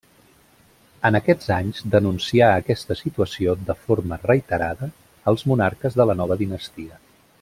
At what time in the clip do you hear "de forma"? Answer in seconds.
3.69-4.19